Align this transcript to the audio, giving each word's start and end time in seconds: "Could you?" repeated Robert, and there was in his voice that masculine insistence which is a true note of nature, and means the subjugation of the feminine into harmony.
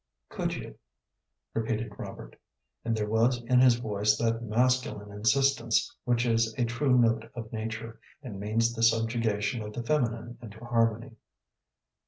"Could 0.29 0.55
you?" 0.55 0.79
repeated 1.53 1.93
Robert, 1.95 2.35
and 2.83 2.97
there 2.97 3.07
was 3.07 3.39
in 3.43 3.59
his 3.59 3.75
voice 3.75 4.17
that 4.17 4.41
masculine 4.41 5.11
insistence 5.11 5.95
which 6.05 6.25
is 6.25 6.55
a 6.57 6.65
true 6.65 6.97
note 6.97 7.29
of 7.35 7.53
nature, 7.53 7.99
and 8.23 8.39
means 8.39 8.73
the 8.73 8.81
subjugation 8.81 9.61
of 9.61 9.73
the 9.73 9.83
feminine 9.83 10.39
into 10.41 10.57
harmony. 10.57 11.17